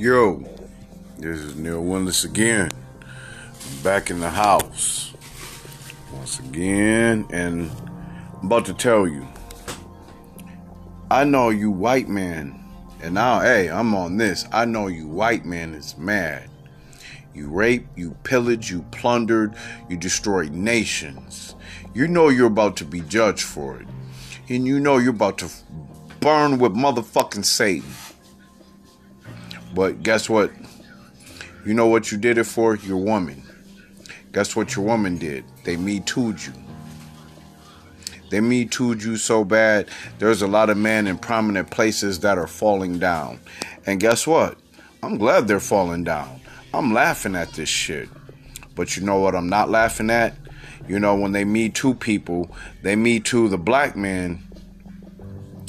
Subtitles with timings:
[0.00, 0.42] Yo,
[1.18, 2.70] this is Neil Willis again.
[3.84, 5.12] Back in the house.
[6.14, 7.70] Once again, and
[8.40, 9.28] I'm about to tell you.
[11.10, 12.64] I know you white man,
[13.02, 14.46] and now, hey, I'm on this.
[14.50, 16.48] I know you white man is mad.
[17.34, 19.54] You raped, you pillaged, you plundered,
[19.90, 21.54] you destroyed nations.
[21.92, 23.86] You know you're about to be judged for it.
[24.48, 25.50] And you know you're about to
[26.20, 27.92] burn with motherfucking Satan.
[29.74, 30.50] But guess what?
[31.64, 32.76] You know what you did it for?
[32.76, 33.42] Your woman.
[34.32, 35.44] Guess what your woman did?
[35.64, 36.52] They me too'd you.
[38.30, 39.88] They me too'd you so bad,
[40.18, 43.40] there's a lot of men in prominent places that are falling down.
[43.86, 44.56] And guess what?
[45.02, 46.40] I'm glad they're falling down.
[46.72, 48.08] I'm laughing at this shit.
[48.76, 50.34] But you know what I'm not laughing at?
[50.88, 52.50] You know, when they me too people,
[52.82, 54.42] they me too the black man,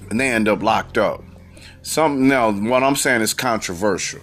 [0.09, 1.23] and they end up locked up.
[1.83, 4.21] Some now, what I'm saying is controversial.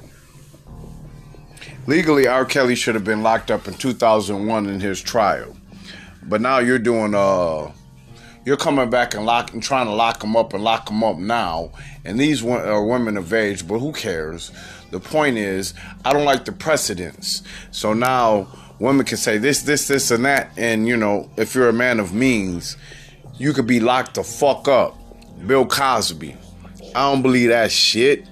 [1.86, 2.44] Legally, R.
[2.44, 5.56] Kelly should have been locked up in 2001 in his trial,
[6.22, 7.72] but now you're doing uh,
[8.44, 11.16] you're coming back and lock and trying to lock him up and lock him up
[11.16, 11.70] now,
[12.04, 14.52] and these are women of age, but who cares?
[14.90, 17.42] The point is, I don't like the precedents.
[17.72, 21.68] So now women can say this, this, this, and that, and you know, if you're
[21.68, 22.76] a man of means,
[23.36, 24.96] you could be locked the fuck up.
[25.46, 26.36] Bill Cosby.
[26.94, 28.26] I don't believe that shit.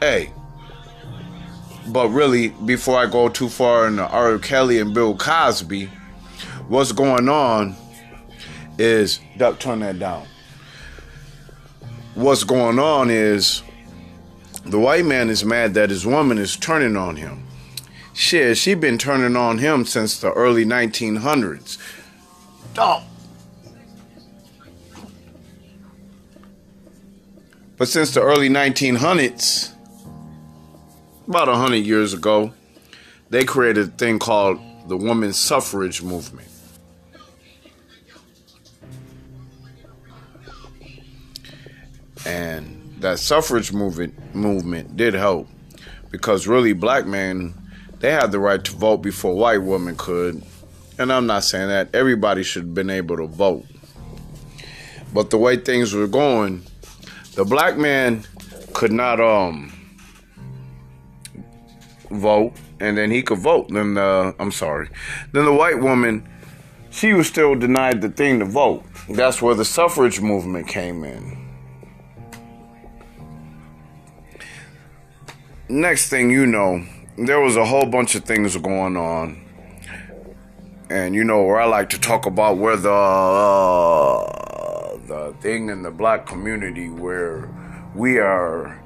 [0.00, 0.32] Hey,
[1.88, 4.38] but really, before I go too far into R.
[4.38, 5.86] Kelly and Bill Cosby,
[6.68, 7.74] what's going on
[8.78, 10.26] is duck turn that down.
[12.14, 13.62] What's going on is
[14.64, 17.44] the white man is mad that his woman is turning on him.
[18.12, 21.78] Shit, she been turning on him since the early 1900s.
[22.74, 23.02] Dog.
[27.78, 29.72] But since the early 1900s,
[31.28, 32.52] about 100 years ago,
[33.30, 34.58] they created a thing called
[34.88, 36.48] the women's suffrage movement.
[42.26, 45.46] And that suffrage movement movement did help
[46.10, 47.54] because really black men
[48.00, 50.42] they had the right to vote before white women could.
[50.98, 53.66] And I'm not saying that everybody should have been able to vote.
[55.12, 56.64] But the way things were going,
[57.38, 58.24] the black man
[58.72, 59.72] could not um
[62.10, 63.68] vote, and then he could vote.
[63.70, 64.88] Then the I'm sorry,
[65.30, 66.28] then the white woman,
[66.90, 68.84] she was still denied the thing to vote.
[69.08, 71.22] That's where the suffrage movement came in.
[75.68, 76.84] Next thing you know,
[77.16, 79.44] there was a whole bunch of things going on.
[80.90, 84.47] And you know where I like to talk about where the uh,
[85.08, 87.50] the thing in the black community where
[87.94, 88.80] we are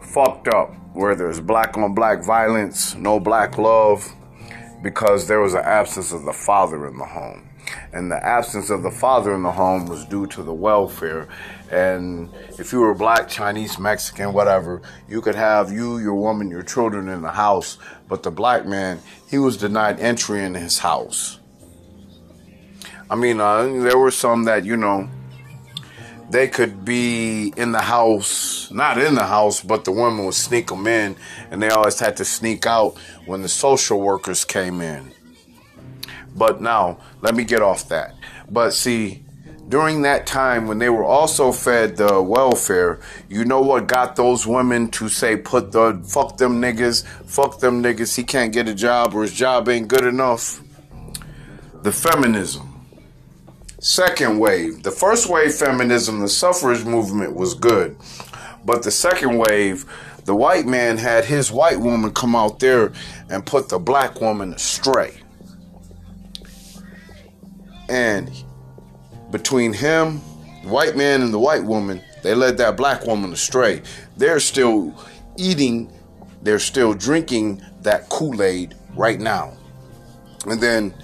[0.00, 4.08] fucked up where there's black on black violence, no black love,
[4.82, 7.50] because there was an absence of the father in the home.
[7.92, 11.28] And the absence of the father in the home was due to the welfare.
[11.70, 16.62] And if you were black, Chinese, Mexican, whatever, you could have you, your woman, your
[16.62, 17.78] children in the house.
[18.08, 21.40] But the black man, he was denied entry in his house.
[23.10, 25.08] I mean, uh, there were some that, you know,
[26.30, 30.68] they could be in the house, not in the house, but the women would sneak
[30.68, 31.16] them in,
[31.50, 32.96] and they always had to sneak out
[33.26, 35.12] when the social workers came in.
[36.34, 38.14] But now, let me get off that.
[38.50, 39.22] But see,
[39.68, 44.46] during that time when they were also fed the welfare, you know what got those
[44.46, 48.74] women to say, put the fuck them niggas, fuck them niggas, he can't get a
[48.74, 50.60] job or his job ain't good enough?
[51.82, 52.73] The feminism.
[53.84, 54.82] Second wave.
[54.82, 57.98] The first wave feminism, the suffrage movement was good.
[58.64, 59.84] But the second wave,
[60.24, 62.94] the white man had his white woman come out there
[63.28, 65.20] and put the black woman astray.
[67.90, 68.30] And
[69.30, 70.22] between him,
[70.62, 73.82] the white man, and the white woman, they led that black woman astray.
[74.16, 74.94] They're still
[75.36, 75.92] eating,
[76.40, 79.58] they're still drinking that Kool Aid right now.
[80.46, 80.94] And then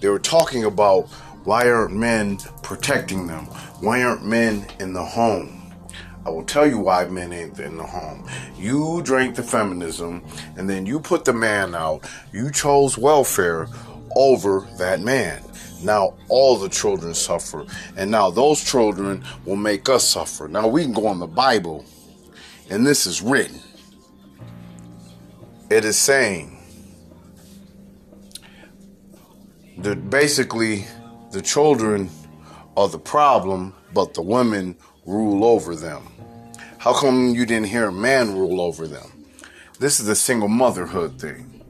[0.00, 1.08] they were talking about
[1.46, 3.44] why aren't men protecting them?
[3.78, 5.72] Why aren't men in the home?
[6.26, 8.28] I will tell you why men ain't in the home.
[8.58, 10.24] You drank the feminism
[10.56, 12.00] and then you put the man out.
[12.32, 13.68] You chose welfare
[14.16, 15.40] over that man.
[15.84, 17.64] Now all the children suffer.
[17.96, 20.48] And now those children will make us suffer.
[20.48, 21.84] Now we can go on the Bible
[22.70, 23.60] and this is written.
[25.70, 26.58] It is saying
[29.78, 30.86] that basically
[31.36, 32.08] the children
[32.78, 34.74] are the problem, but the women
[35.04, 36.02] rule over them?
[36.78, 39.26] How come you didn't hear a man rule over them?
[39.78, 41.62] This is the single motherhood thing.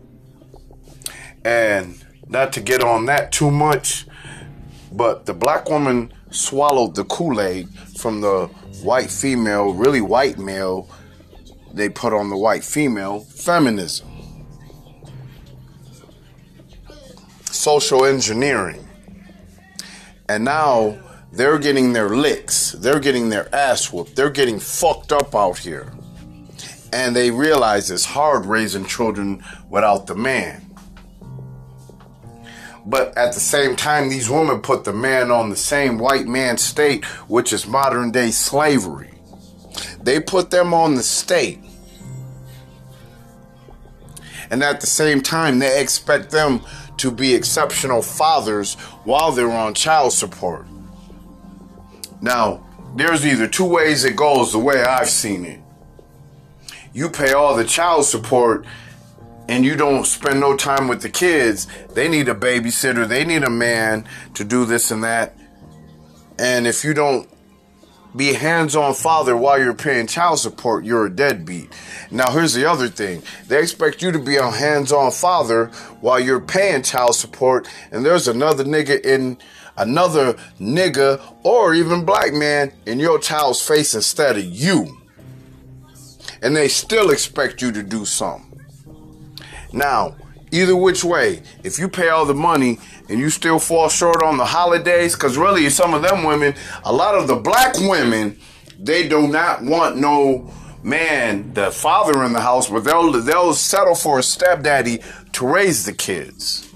[1.44, 4.06] And not to get on that too much,
[4.92, 7.68] but the black woman swallowed the Kool Aid
[7.98, 8.46] from the
[8.84, 10.88] white female, really white male,
[11.74, 14.06] they put on the white female feminism.
[17.50, 18.86] Social engineering.
[20.28, 20.99] And now
[21.32, 22.73] they're getting their licks.
[22.73, 24.17] They're getting their ass whooped.
[24.17, 25.93] They're getting fucked up out here.
[26.93, 30.62] And they realize it's hard raising children without the man.
[32.87, 36.56] But at the same time, these women put the man on the same white man
[36.56, 39.11] state, which is modern day slavery.
[40.00, 41.58] They put them on the state.
[44.50, 46.61] And at the same time, they expect them
[46.98, 50.66] to be exceptional fathers while they're on child support.
[52.20, 52.66] Now,
[52.96, 55.60] there's either two ways it goes the way I've seen it.
[56.93, 58.64] You pay all the child support
[59.48, 63.44] and you don't spend no time with the kids, they need a babysitter, they need
[63.44, 65.37] a man to do this and that.
[66.38, 67.28] And if you don't
[68.16, 71.70] be a hands-on father while you're paying child support, you're a deadbeat.
[72.10, 73.22] Now here's the other thing.
[73.48, 75.66] They expect you to be a hands-on father
[76.00, 79.38] while you're paying child support, and there's another nigga in
[79.76, 84.98] another nigga or even black man in your child's face instead of you.
[86.42, 88.60] And they still expect you to do something.
[89.72, 90.16] Now,
[90.52, 92.78] either which way, if you pay all the money
[93.08, 96.55] and you still fall short on the holidays, because really some of them women,
[96.85, 98.38] a lot of the black women,
[98.79, 103.94] they do not want no man, the father in the house, but they'll they'll settle
[103.94, 106.73] for a stepdaddy to raise the kids.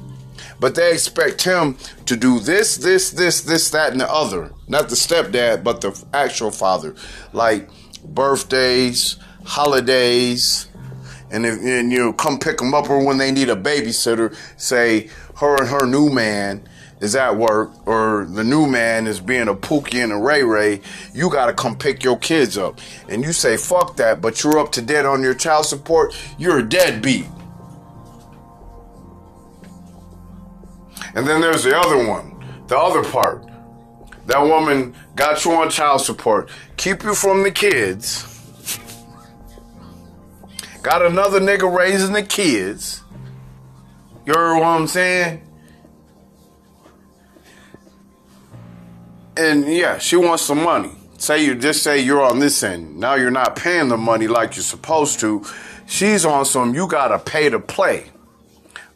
[0.58, 4.52] But they expect him to do this, this, this, this, that, and the other.
[4.68, 6.94] Not the stepdad, but the actual father.
[7.32, 7.70] Like
[8.04, 10.68] birthdays, holidays,
[11.30, 14.36] and if and you know, come pick them up or when they need a babysitter,
[14.60, 15.08] say
[15.40, 16.62] her and her new man
[17.00, 20.80] is at work or the new man is being a Pookie and a Ray Ray,
[21.14, 22.78] you gotta come pick your kids up.
[23.08, 26.58] And you say, fuck that, but you're up to date on your child support, you're
[26.58, 27.26] a deadbeat.
[31.14, 33.46] And then there's the other one, the other part.
[34.26, 38.30] That woman got you on child support, keep you from the kids
[40.82, 43.02] Got another nigga raising the kids.
[44.26, 45.42] You heard what I'm saying?
[49.36, 50.92] And yeah, she wants some money.
[51.18, 52.98] Say you just say you're on this end.
[52.98, 55.44] Now you're not paying the money like you're supposed to.
[55.86, 58.10] She's on some you gotta pay to play.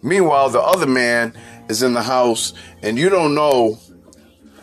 [0.02, 1.32] Meanwhile, the other man
[1.68, 3.78] is in the house and you don't know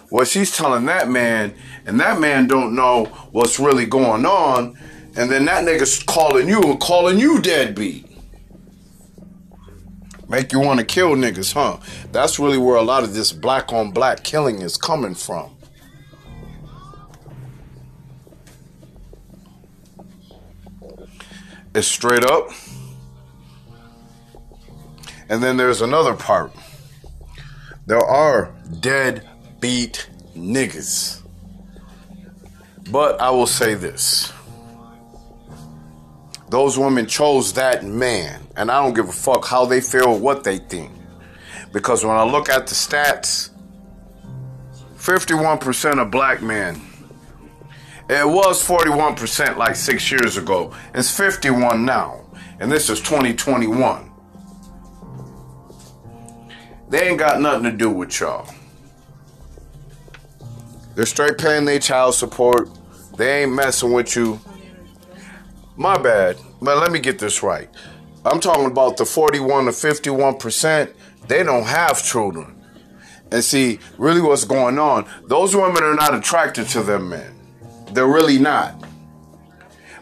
[0.10, 1.56] what she's telling that man,
[1.86, 4.78] and that man don't know what's really going on
[5.16, 8.06] and then that nigga's calling you and calling you deadbeat.
[10.32, 11.78] Make you want to kill niggas, huh?
[12.14, 15.58] That's really where a lot of this black on black killing is coming from.
[21.76, 22.48] It's straight up.
[25.28, 26.54] And then there's another part.
[27.86, 31.24] There are deadbeat niggas.
[32.90, 34.32] But I will say this.
[36.52, 40.44] Those women chose that man, and I don't give a fuck how they feel, what
[40.44, 40.92] they think.
[41.72, 43.52] Because when I look at the stats,
[44.98, 46.82] 51% of black men,
[48.10, 50.74] it was 41% like six years ago.
[50.94, 52.26] It's 51 now,
[52.60, 54.12] and this is 2021.
[56.90, 58.54] They ain't got nothing to do with y'all.
[60.96, 62.68] They're straight paying their child support.
[63.16, 64.42] They ain't messing with you.
[65.82, 66.38] My bad.
[66.62, 67.68] But let me get this right.
[68.24, 70.94] I'm talking about the 41 to 51%.
[71.28, 72.64] They don't have children.
[73.32, 77.34] And see, really what's going on, those women are not attracted to them men.
[77.94, 78.76] They're really not.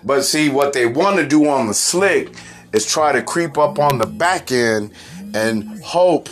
[0.04, 2.36] But see, what they want to do on the slick
[2.74, 4.92] is try to creep up on the back end
[5.34, 6.28] and hope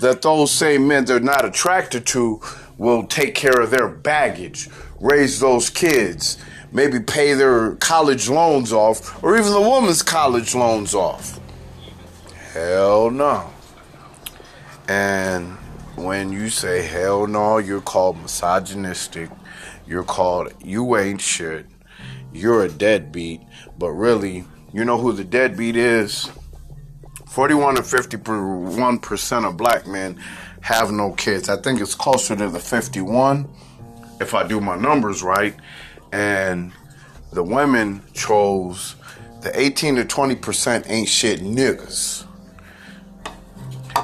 [0.00, 2.38] that those same men they're not attracted to
[2.76, 4.68] will take care of their baggage,
[5.00, 6.36] raise those kids,
[6.74, 11.40] maybe pay their college loans off, or even the woman's college loans off.
[12.52, 13.50] Hell no.
[14.88, 15.56] And
[15.96, 19.30] when you say hell no, you're called misogynistic.
[19.86, 21.66] You're called you ain't shit.
[22.32, 23.40] You're a deadbeat.
[23.78, 26.30] But really, you know who the deadbeat is?
[27.28, 30.20] 41 to 51% of black men
[30.60, 31.48] have no kids.
[31.48, 33.48] I think it's closer to the 51
[34.20, 35.54] if I do my numbers right.
[36.14, 36.70] And
[37.32, 38.94] the women chose
[39.40, 42.24] the 18 to 20% ain't shit niggas.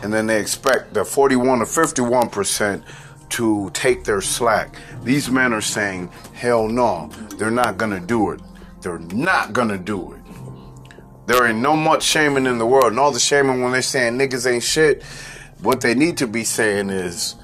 [0.02, 2.82] And then they expect the 41 to 51%
[3.28, 4.74] to take their slack.
[5.04, 8.40] These men are saying, hell no, they're not gonna do it.
[8.82, 10.20] They're not gonna do it.
[11.26, 12.86] There ain't no much shaming in the world.
[12.86, 15.04] And all the shaming when they're saying niggas ain't shit,
[15.62, 17.36] what they need to be saying is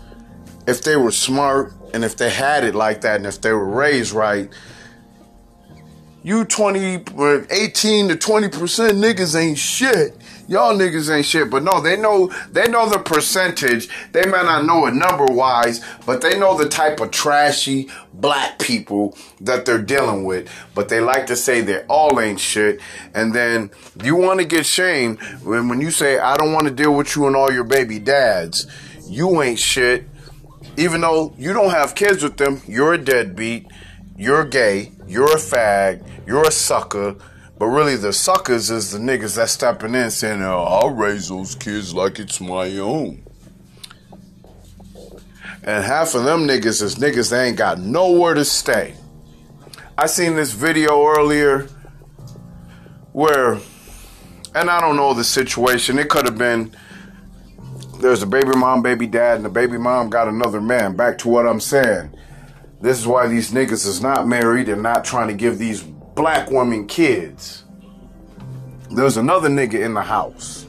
[0.67, 3.65] if they were smart and if they had it like that and if they were
[3.65, 4.51] raised right,
[6.27, 7.05] you 20,
[7.51, 10.17] 18 to 20% niggas ain't shit.
[10.49, 11.49] Y'all niggas ain't shit.
[11.51, 13.89] But no, they know, they know the percentage.
[14.11, 18.59] They may not know it number wise, but they know the type of trashy black
[18.59, 20.49] people that they're dealing with.
[20.75, 22.81] But they like to say they all ain't shit.
[23.15, 23.71] And then
[24.03, 27.15] you want to get shamed when, when you say, I don't want to deal with
[27.15, 28.67] you and all your baby dads.
[29.09, 30.09] You ain't shit.
[30.77, 33.67] Even though you don't have kids with them, you're a deadbeat
[34.19, 37.17] you're gay, you're a fag, you're a sucker.
[37.59, 41.55] But really, the suckers is the niggas that stepping in saying, oh, I'll raise those
[41.55, 43.23] kids like it's my own.
[45.63, 48.95] And half of them niggas is niggas that ain't got nowhere to stay.
[49.99, 51.67] I seen this video earlier
[53.13, 53.59] where,
[54.55, 56.75] and I don't know the situation, it could have been
[58.01, 60.97] there's a baby mom, baby dad, and the baby mom got another man.
[60.97, 62.15] Back to what I'm saying.
[62.81, 66.51] This is why these niggas is not married and not trying to give these black
[66.51, 67.65] women kids.
[68.91, 70.67] There's another nigga in the house.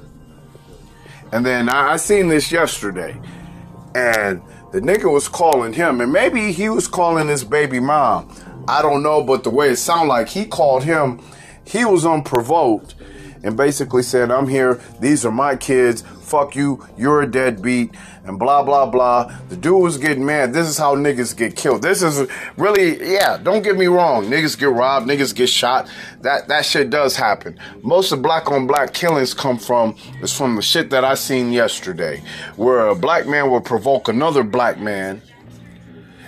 [1.32, 3.20] And then I, I seen this yesterday.
[3.94, 4.42] And
[4.72, 8.34] the nigga was calling him, and maybe he was calling his baby mom.
[8.68, 11.22] I don't know, but the way it sounded like he called him,
[11.66, 12.96] he was unprovoked
[13.44, 17.92] and basically said, I'm here, these are my kids, fuck you, you're a deadbeat,
[18.26, 19.34] and blah, blah, blah.
[19.50, 20.54] The dude was getting mad.
[20.54, 21.82] This is how niggas get killed.
[21.82, 24.26] This is really, yeah, don't get me wrong.
[24.26, 25.90] Niggas get robbed, niggas get shot.
[26.22, 27.58] That, that shit does happen.
[27.82, 31.52] Most of black on black killings come from, is from the shit that I seen
[31.52, 32.22] yesterday,
[32.58, 35.22] where a black man will provoke another black man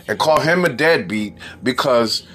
[0.07, 2.25] and call him a deadbeat because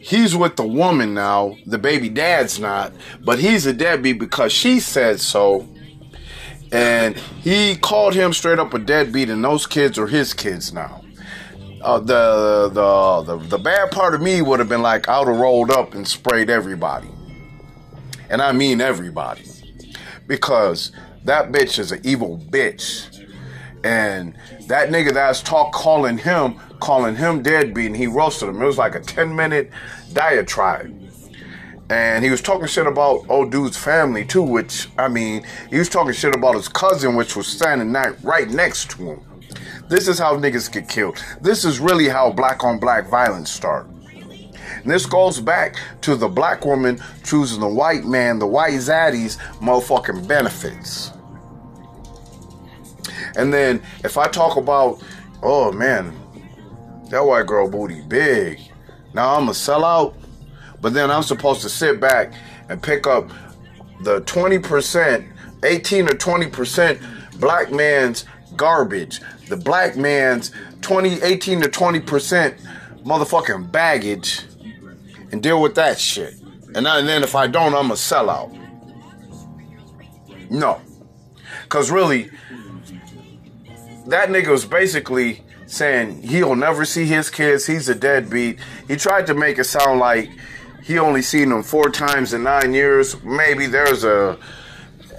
[0.00, 1.54] he's with the woman now.
[1.66, 5.68] The baby dad's not, but he's a deadbeat because she said so
[6.72, 11.02] and he called him straight up a deadbeat, and those kids are his kids now.
[11.82, 15.28] Uh, the, the the the bad part of me would have been like I would
[15.28, 17.08] have rolled up and sprayed everybody,
[18.28, 19.44] and I mean everybody,
[20.26, 20.92] because
[21.24, 23.26] that bitch is an evil bitch,
[23.82, 24.36] and
[24.68, 28.60] that nigga that's talk calling him calling him deadbeat, and he roasted him.
[28.60, 29.70] It was like a ten minute
[30.12, 31.09] diatribe
[31.90, 35.88] and he was talking shit about old dude's family too, which I mean, he was
[35.88, 37.92] talking shit about his cousin, which was standing
[38.22, 39.20] right next to him.
[39.88, 41.22] This is how niggas get killed.
[41.40, 43.88] This is really how black on black violence start.
[44.82, 49.38] And this goes back to the black woman choosing the white man, the white zaddies,
[49.58, 51.12] motherfucking benefits.
[53.36, 55.02] And then if I talk about,
[55.42, 56.14] oh man,
[57.10, 58.60] that white girl booty big.
[59.12, 60.14] Now I'm a sellout.
[60.80, 62.32] But then I'm supposed to sit back
[62.68, 63.30] and pick up
[64.02, 65.26] the 20%,
[65.62, 68.24] 18 or 20% black man's
[68.56, 72.60] garbage, the black man's 20, 18 to 20%
[73.04, 74.42] motherfucking baggage
[75.32, 76.34] and deal with that shit.
[76.74, 78.56] And, and then if I don't, I'm a sellout.
[80.50, 80.80] No.
[81.64, 82.30] Because really,
[84.06, 87.66] that nigga was basically saying he'll never see his kids.
[87.66, 88.58] He's a deadbeat.
[88.88, 90.30] He tried to make it sound like
[90.90, 93.22] he only seen them four times in nine years.
[93.22, 94.36] Maybe there's a.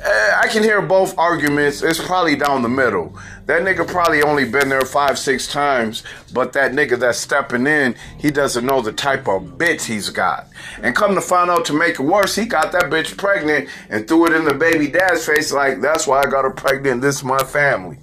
[0.03, 1.81] Eh, can hear both arguments.
[1.81, 3.17] It's probably down the middle.
[3.45, 7.95] That nigga probably only been there five, six times, but that nigga that's stepping in,
[8.17, 10.47] he doesn't know the type of bitch he's got.
[10.83, 14.07] And come to find out to make it worse, he got that bitch pregnant and
[14.07, 17.01] threw it in the baby dad's face like, that's why I got her pregnant.
[17.01, 17.97] This is my family.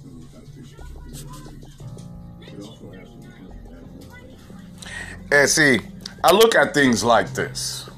[5.31, 5.79] And see,
[6.21, 7.89] I look at things like this.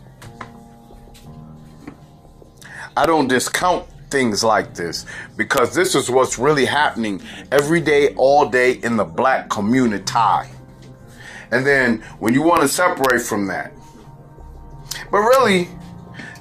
[2.95, 5.05] I don't discount things like this
[5.37, 10.03] because this is what's really happening every day, all day in the black community.
[11.51, 13.73] And then when you want to separate from that.
[15.09, 15.69] But really,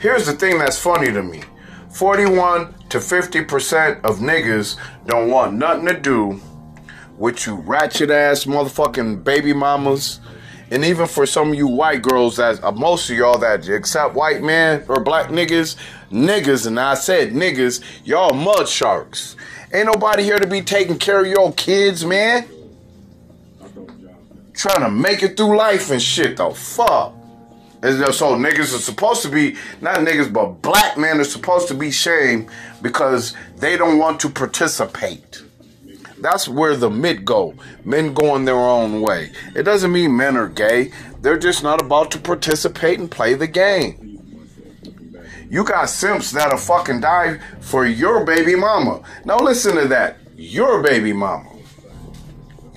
[0.00, 1.42] here's the thing that's funny to me
[1.92, 6.40] 41 to 50% of niggas don't want nothing to do
[7.16, 10.20] with you ratchet ass motherfucking baby mamas
[10.70, 14.14] and even for some of you white girls, that uh, most of y'all that accept
[14.14, 15.76] white men or black niggas,
[16.10, 19.34] niggas, and I said niggas, y'all mud sharks.
[19.72, 22.48] Ain't nobody here to be taking care of your kids, man.
[24.54, 27.14] Trying to make it through life and shit, the fuck.
[27.82, 31.90] So niggas are supposed to be not niggas, but black men are supposed to be
[31.90, 32.48] shamed
[32.82, 35.42] because they don't want to participate.
[36.20, 37.58] That's where the MGTOW.
[37.84, 39.32] Men going their own way.
[39.54, 40.92] It doesn't mean men are gay.
[41.20, 44.10] They're just not about to participate and play the game.
[45.50, 49.02] You got simps that'll fucking die for your baby mama.
[49.24, 50.18] Now listen to that.
[50.36, 51.50] Your baby mama.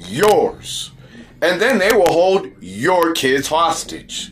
[0.08, 0.92] Yours.
[1.42, 4.32] And then they will hold your kids hostage.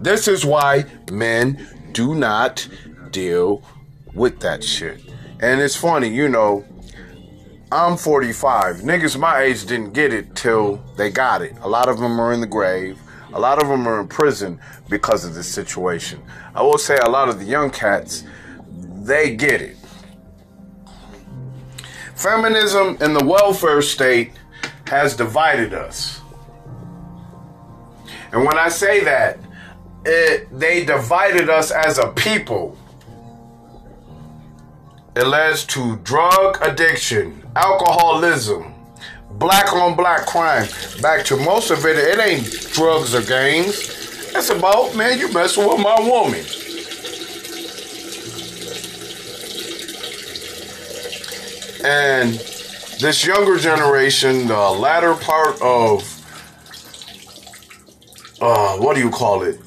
[0.00, 2.68] This is why men do not
[3.10, 3.62] deal
[4.14, 5.02] with that shit.
[5.40, 6.64] And it's funny, you know,
[7.70, 8.76] I'm 45.
[8.78, 11.54] Niggas my age didn't get it till they got it.
[11.60, 12.98] A lot of them are in the grave.
[13.34, 14.58] A lot of them are in prison
[14.88, 16.22] because of this situation.
[16.54, 18.24] I will say a lot of the young cats,
[18.70, 19.76] they get it.
[22.14, 24.32] Feminism and the welfare state
[24.86, 26.22] has divided us.
[28.32, 29.38] And when I say that,
[30.06, 32.78] it, they divided us as a people.
[35.14, 38.74] It led to drug addiction, alcoholism,
[39.32, 40.68] black on black crime.
[41.00, 43.96] Back to most of it, it ain't drugs or gangs.
[44.34, 46.44] It's about, man, you messing with my woman.
[51.84, 52.34] And
[53.00, 56.02] this younger generation, the latter part of,
[58.40, 59.60] uh, what do you call it?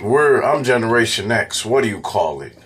[0.00, 1.66] We're, I'm Generation X.
[1.66, 2.56] What do you call it?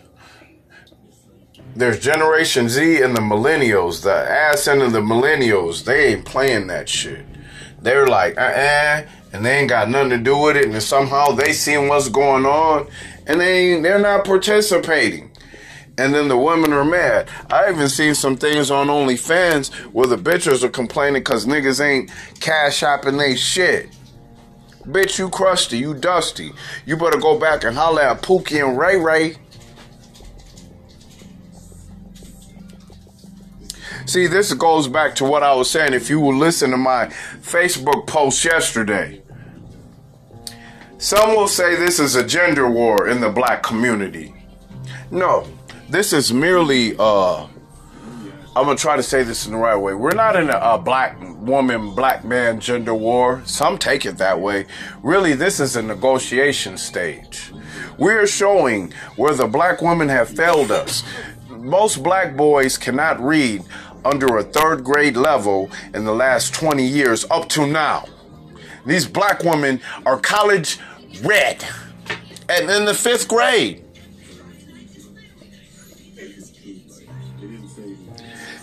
[1.75, 4.03] There's Generation Z and the Millennials.
[4.03, 7.25] The ass end of the Millennials, they ain't playing that shit.
[7.81, 9.03] They're like, uh uh
[9.33, 12.45] and they ain't got nothing to do with it, and somehow they seen what's going
[12.45, 12.89] on,
[13.27, 15.31] and they they're not participating.
[15.99, 17.29] And then the women are mad.
[17.51, 22.11] I even seen some things on OnlyFans where the bitches are complaining because niggas ain't
[22.41, 23.91] cash shopping they shit.
[24.87, 26.53] Bitch, you crusty, you dusty.
[26.87, 29.37] You better go back and holler at Pookie and Ray Ray.
[34.07, 35.95] See, this goes back to what I was saying.
[35.95, 37.07] If you will listen to my
[37.41, 39.23] Facebook post yesterday,
[40.99, 44.35] some will say this is a gender war in the black community.
[45.11, 45.47] No,
[45.89, 47.47] this is merely uh
[48.55, 49.95] I'm gonna try to say this in the right way.
[49.95, 53.41] We're not in a, a, black woman, black man gender war.
[53.47, 54.67] Some take it that way.
[55.03, 57.51] Really, this is a negotiation stage.
[57.97, 61.03] We're showing where the black women have failed us.
[61.49, 63.65] Most black boys cannot read
[64.05, 68.05] under a third grade level in the last 20 years up to now.
[68.87, 70.79] These black women are college
[71.23, 71.65] red
[72.49, 73.85] and in the fifth grade.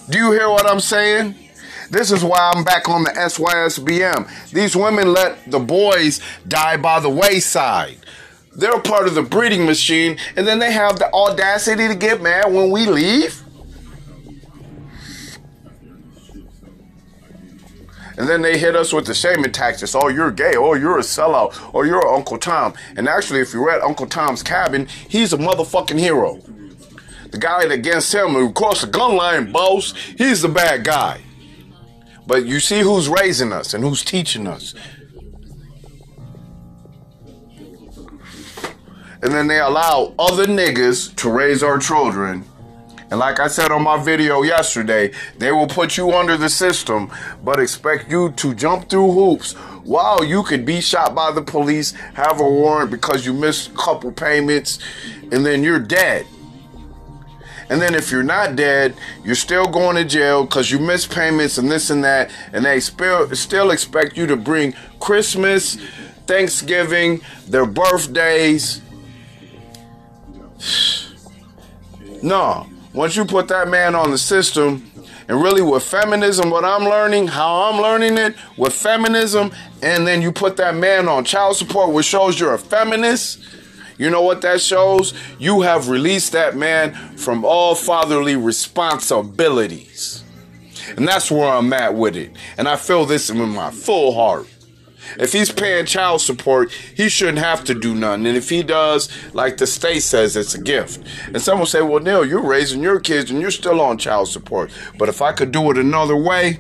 [0.10, 1.36] Do you hear what I'm saying?
[1.92, 4.52] This is why I'm back on the SYSBM.
[4.52, 7.98] These women let the boys die by the wayside.
[8.56, 12.52] They're part of the breeding machine, and then they have the audacity to get mad
[12.52, 13.42] when we leave.
[18.20, 19.96] And then they hit us with the shaming tactics.
[19.96, 20.56] Oh, you're gay.
[20.58, 21.74] Oh, you're a sellout.
[21.74, 22.74] Or oh, you're Uncle Tom.
[22.98, 26.42] And actually, if you're at Uncle Tom's cabin, he's a motherfucking hero.
[27.32, 31.22] The guy that against him who crossed the gun line, boss, he's the bad guy.
[32.28, 34.76] But you see who's raising us and who's teaching us.
[39.22, 42.44] And then they allow other niggas to raise our children
[43.12, 47.12] and like I said on my video yesterday, they will put you under the system,
[47.44, 51.94] but expect you to jump through hoops while you could be shot by the police,
[52.14, 54.78] have a warrant because you missed a couple payments,
[55.32, 56.28] and then you're dead.
[57.70, 61.58] And then if you're not dead, you're still going to jail because you missed payments
[61.58, 65.76] and this and that, and they still still expect you to bring Christmas,
[66.28, 68.82] Thanksgiving, their birthdays.
[72.22, 74.90] No, once you put that man on the system,
[75.28, 79.52] and really with feminism, what I'm learning, how I'm learning it with feminism,
[79.84, 83.40] and then you put that man on child support, which shows you're a feminist.
[84.00, 85.14] You know what that shows?
[85.38, 90.24] You have released that man from all fatherly responsibilities.
[90.98, 92.32] And that's where I'm at with it.
[92.58, 94.48] And I feel this in my full heart.
[95.18, 98.28] If he's paying child support, he shouldn't have to do nothing.
[98.28, 101.06] And if he does, like the state says, it's a gift.
[101.28, 104.72] And someone say, well, Neil, you're raising your kids and you're still on child support.
[104.98, 106.60] But if I could do it another way,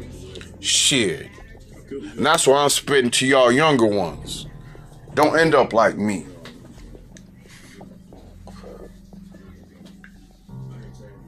[0.59, 1.27] shit.
[1.89, 4.47] And that's why I'm spitting to y'all younger ones.
[5.13, 6.25] Don't end up like me.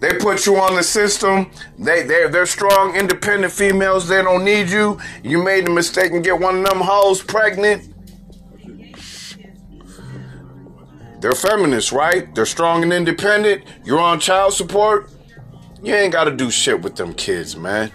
[0.01, 1.51] They put you on the system.
[1.77, 4.07] They they're they're strong, independent females.
[4.07, 4.99] They don't need you.
[5.23, 7.93] You made the mistake and get one of them hoes pregnant.
[11.21, 12.33] They're feminists, right?
[12.33, 13.63] They're strong and independent.
[13.85, 15.11] You're on child support.
[15.83, 17.91] You ain't got to do shit with them kids, man.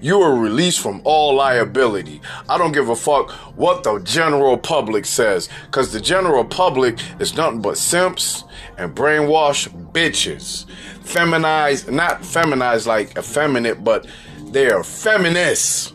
[0.00, 2.20] You are released from all liability.
[2.48, 7.34] I don't give a fuck what the general public says, because the general public is
[7.34, 8.44] nothing but simps
[8.76, 10.68] and brainwashed bitches.
[11.02, 14.06] Feminized, not feminized like effeminate, but
[14.50, 15.94] they are feminists.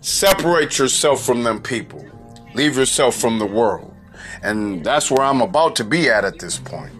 [0.00, 2.04] Separate yourself from them people.
[2.54, 3.94] Leave yourself from the world.
[4.42, 6.95] And that's where I'm about to be at at this point.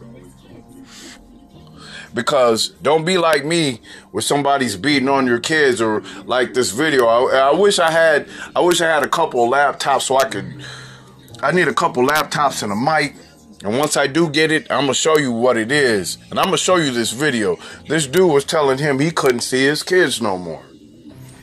[2.16, 7.06] Because don't be like me where somebody's beating on your kids or like this video.
[7.06, 8.26] I, I wish I had
[8.56, 10.64] I wish I had a couple laptops so I could
[11.42, 13.14] I need a couple laptops and a mic.
[13.62, 16.16] And once I do get it, I'm gonna show you what it is.
[16.30, 17.58] And I'm gonna show you this video.
[17.86, 20.64] This dude was telling him he couldn't see his kids no more.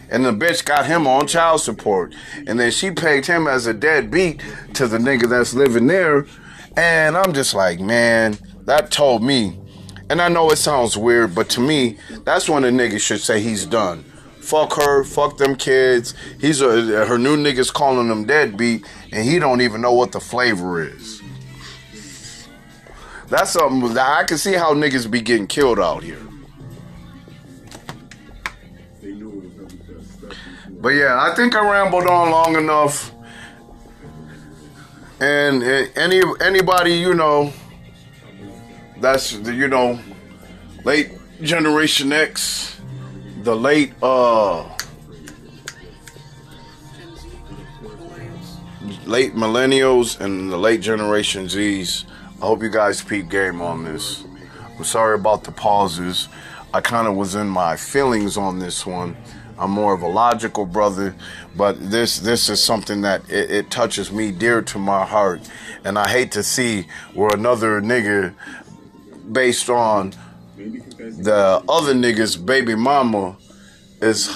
[0.09, 2.15] And the bitch got him on child support.
[2.47, 4.41] And then she pegged him as a deadbeat
[4.73, 6.25] to the nigga that's living there.
[6.75, 9.62] And I'm just like, man, that told me.
[10.09, 13.39] And I know it sounds weird, but to me, that's when a nigga should say
[13.41, 14.03] he's done.
[14.41, 16.13] Fuck her, fuck them kids.
[16.39, 20.19] He's a, her new niggas calling him deadbeat, and he don't even know what the
[20.19, 21.21] flavor is.
[23.29, 26.19] That's something that I can see how niggas be getting killed out here.
[30.69, 33.13] But yeah, I think I rambled on long enough.
[35.21, 37.53] And eh, any anybody you know
[39.03, 39.99] that's you know
[40.85, 41.11] late
[41.41, 42.79] generation X,
[43.41, 44.63] the late uh
[49.05, 52.05] late millennials and the late generation Z's.
[52.41, 54.23] I hope you guys peep game on this.
[54.77, 56.29] I'm sorry about the pauses.
[56.73, 59.17] I kind of was in my feelings on this one.
[59.57, 61.13] I'm more of a logical brother,
[61.55, 65.41] but this this is something that it, it, touches me dear to my heart,
[65.83, 68.33] and I hate to see where another nigga,
[69.31, 70.13] based on
[70.55, 73.37] the other nigga's baby mama,
[74.01, 74.29] is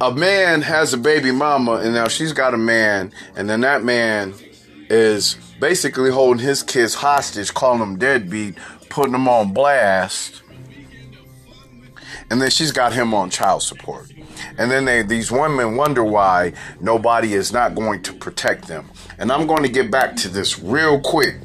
[0.00, 3.84] a man has a baby mama, and now she's got a man, and then that
[3.84, 4.34] man
[4.88, 8.56] is basically holding his kids hostage, calling them deadbeat,
[8.88, 10.42] putting them on blast
[12.30, 14.12] and then she's got him on child support.
[14.58, 18.90] And then they, these women wonder why nobody is not going to protect them.
[19.18, 21.36] And I'm going to get back to this real quick.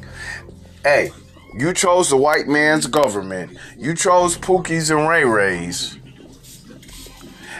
[0.82, 1.10] Hey,
[1.54, 3.56] you chose the white man's government.
[3.76, 5.98] You chose Pookies and Ray Rays.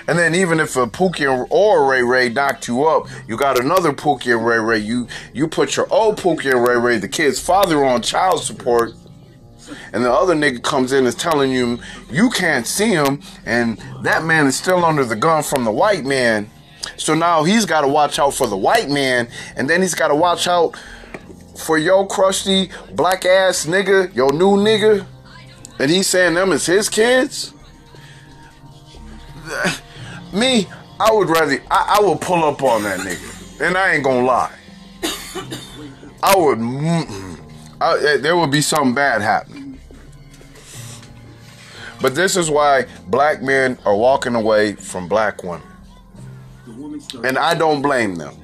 [0.09, 3.61] And then even if a Pookie or a Ray Ray knocked you up, you got
[3.61, 4.79] another Pookie and Ray Ray.
[4.79, 8.95] You you put your old Pookie and Ray Ray, the kid's father, on child support
[9.93, 11.79] and the other nigga comes in and is telling you
[12.11, 16.05] you can't see him, and that man is still under the gun from the white
[16.05, 16.51] man.
[16.97, 20.09] So now he's got to watch out for the white man, and then he's got
[20.09, 20.77] to watch out
[21.57, 25.07] for your crusty black ass nigga, your new nigga,
[25.79, 27.55] and he's saying them is his kids.
[30.33, 30.67] Me,
[30.99, 34.25] I would rather I, I would pull up on that nigga, and I ain't gonna
[34.25, 34.55] lie.
[36.23, 36.59] I would.
[37.81, 39.81] I, eh, there would be something bad happening.
[42.01, 45.63] But this is why black men are walking away from black women.
[47.25, 48.35] And I don't blame them.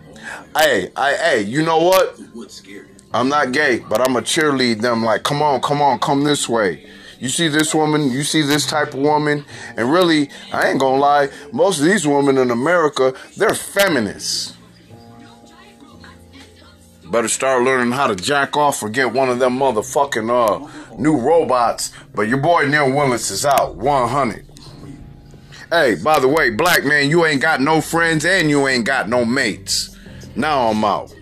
[0.56, 2.18] Hey, I hey, you know what?
[3.12, 6.48] I'm not gay, but I'm a cheerlead them like, come on, come on, come this
[6.48, 6.86] way.
[7.18, 9.44] You see this woman, you see this type of woman,
[9.76, 14.54] and really, I ain't gonna lie, most of these women in America, they're feminists.
[17.10, 21.16] Better start learning how to jack off or get one of them motherfucking uh new
[21.16, 21.90] robots.
[22.14, 24.44] But your boy Neil Willis is out 100.
[25.70, 29.08] Hey, by the way, black man, you ain't got no friends and you ain't got
[29.08, 29.96] no mates.
[30.36, 31.14] Now I'm out.